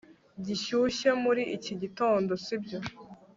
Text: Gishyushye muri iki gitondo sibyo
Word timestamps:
Gishyushye 0.45 1.09
muri 1.23 1.43
iki 1.57 1.73
gitondo 1.81 2.31
sibyo 2.43 2.79